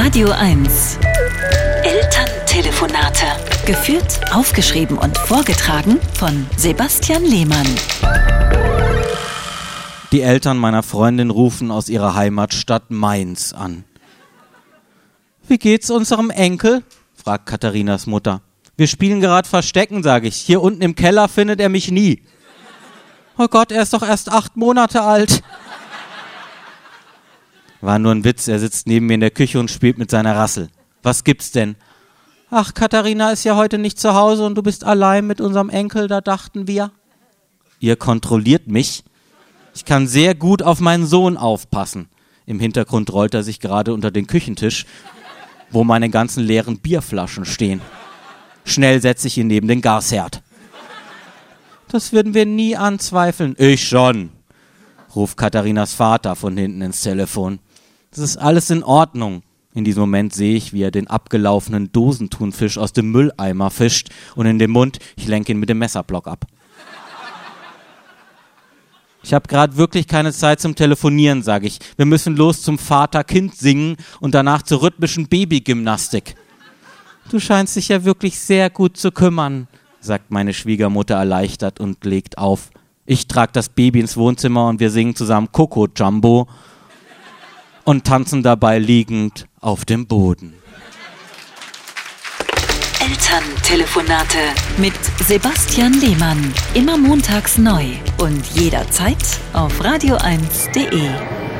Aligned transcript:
Radio 0.00 0.30
1. 0.30 0.96
Elterntelefonate. 1.82 3.26
Geführt, 3.66 4.20
aufgeschrieben 4.32 4.96
und 4.96 5.18
vorgetragen 5.18 5.98
von 6.14 6.46
Sebastian 6.56 7.24
Lehmann. 7.24 7.66
Die 10.12 10.20
Eltern 10.20 10.56
meiner 10.56 10.84
Freundin 10.84 11.30
rufen 11.30 11.72
aus 11.72 11.88
ihrer 11.88 12.14
Heimatstadt 12.14 12.92
Mainz 12.92 13.52
an. 13.52 13.82
Wie 15.48 15.58
geht's 15.58 15.90
unserem 15.90 16.30
Enkel? 16.30 16.84
fragt 17.12 17.46
Katharinas 17.46 18.06
Mutter. 18.06 18.40
Wir 18.76 18.86
spielen 18.86 19.20
gerade 19.20 19.48
Verstecken, 19.48 20.04
sage 20.04 20.28
ich. 20.28 20.36
Hier 20.36 20.62
unten 20.62 20.80
im 20.80 20.94
Keller 20.94 21.26
findet 21.26 21.60
er 21.60 21.70
mich 21.70 21.90
nie. 21.90 22.22
Oh 23.36 23.48
Gott, 23.48 23.72
er 23.72 23.82
ist 23.82 23.92
doch 23.92 24.04
erst 24.04 24.30
acht 24.30 24.56
Monate 24.56 25.02
alt. 25.02 25.42
War 27.80 27.98
nur 27.98 28.12
ein 28.12 28.24
Witz, 28.24 28.48
er 28.48 28.58
sitzt 28.58 28.86
neben 28.86 29.06
mir 29.06 29.14
in 29.14 29.20
der 29.20 29.30
Küche 29.30 29.60
und 29.60 29.70
spielt 29.70 29.98
mit 29.98 30.10
seiner 30.10 30.34
Rassel. 30.34 30.68
Was 31.02 31.24
gibt's 31.24 31.52
denn? 31.52 31.76
Ach, 32.50 32.74
Katharina 32.74 33.30
ist 33.30 33.44
ja 33.44 33.56
heute 33.56 33.78
nicht 33.78 34.00
zu 34.00 34.14
Hause 34.14 34.44
und 34.44 34.54
du 34.54 34.62
bist 34.62 34.82
allein 34.84 35.26
mit 35.26 35.40
unserem 35.40 35.68
Enkel, 35.68 36.08
da 36.08 36.20
dachten 36.20 36.66
wir. 36.66 36.90
Ihr 37.78 37.96
kontrolliert 37.96 38.66
mich. 38.66 39.04
Ich 39.74 39.84
kann 39.84 40.08
sehr 40.08 40.34
gut 40.34 40.62
auf 40.62 40.80
meinen 40.80 41.06
Sohn 41.06 41.36
aufpassen. 41.36 42.08
Im 42.46 42.58
Hintergrund 42.58 43.12
rollt 43.12 43.34
er 43.34 43.42
sich 43.42 43.60
gerade 43.60 43.92
unter 43.92 44.10
den 44.10 44.26
Küchentisch, 44.26 44.86
wo 45.70 45.84
meine 45.84 46.08
ganzen 46.08 46.42
leeren 46.42 46.78
Bierflaschen 46.78 47.44
stehen. 47.44 47.80
Schnell 48.64 49.00
setze 49.00 49.28
ich 49.28 49.38
ihn 49.38 49.46
neben 49.46 49.68
den 49.68 49.82
Gasherd. 49.82 50.42
Das 51.88 52.12
würden 52.12 52.34
wir 52.34 52.46
nie 52.46 52.76
anzweifeln. 52.76 53.54
Ich 53.58 53.86
schon, 53.86 54.30
ruft 55.14 55.36
Katharinas 55.36 55.92
Vater 55.94 56.36
von 56.36 56.56
hinten 56.56 56.82
ins 56.82 57.02
Telefon. 57.02 57.60
Das 58.18 58.30
ist 58.30 58.36
alles 58.36 58.68
in 58.70 58.82
Ordnung. 58.82 59.44
In 59.74 59.84
diesem 59.84 60.00
Moment 60.00 60.34
sehe 60.34 60.56
ich, 60.56 60.72
wie 60.72 60.82
er 60.82 60.90
den 60.90 61.06
abgelaufenen 61.06 61.92
Dosentunfisch 61.92 62.76
aus 62.76 62.92
dem 62.92 63.12
Mülleimer 63.12 63.70
fischt 63.70 64.08
und 64.34 64.44
in 64.46 64.58
den 64.58 64.72
Mund, 64.72 64.98
ich 65.14 65.28
lenke 65.28 65.52
ihn 65.52 65.60
mit 65.60 65.68
dem 65.68 65.78
Messerblock 65.78 66.26
ab. 66.26 66.44
Ich 69.22 69.32
habe 69.32 69.46
gerade 69.46 69.76
wirklich 69.76 70.08
keine 70.08 70.32
Zeit 70.32 70.58
zum 70.58 70.74
Telefonieren, 70.74 71.44
sage 71.44 71.68
ich. 71.68 71.78
Wir 71.96 72.06
müssen 72.06 72.34
los 72.34 72.60
zum 72.62 72.76
Vater-Kind 72.76 73.54
singen 73.54 73.96
und 74.18 74.34
danach 74.34 74.62
zur 74.62 74.82
rhythmischen 74.82 75.28
Babygymnastik. 75.28 76.34
Du 77.30 77.38
scheinst 77.38 77.76
dich 77.76 77.86
ja 77.86 78.02
wirklich 78.02 78.40
sehr 78.40 78.68
gut 78.68 78.96
zu 78.96 79.12
kümmern, 79.12 79.68
sagt 80.00 80.32
meine 80.32 80.54
Schwiegermutter 80.54 81.14
erleichtert 81.14 81.78
und 81.78 82.04
legt 82.04 82.36
auf. 82.36 82.70
Ich 83.06 83.28
trage 83.28 83.52
das 83.52 83.68
Baby 83.68 84.00
ins 84.00 84.16
Wohnzimmer 84.16 84.66
und 84.66 84.80
wir 84.80 84.90
singen 84.90 85.14
zusammen 85.14 85.52
Coco 85.52 85.86
Jumbo 85.94 86.48
und 87.88 88.04
tanzen 88.04 88.42
dabei 88.42 88.78
liegend 88.78 89.48
auf 89.62 89.86
dem 89.86 90.06
Boden. 90.06 90.52
Elterntelefonate 93.00 94.38
mit 94.76 94.92
Sebastian 95.26 95.94
Lehmann. 95.94 96.52
Immer 96.74 96.98
montags 96.98 97.56
neu 97.56 97.86
und 98.18 98.44
jederzeit 98.48 99.40
auf 99.54 99.80
radio1.de. 99.80 101.57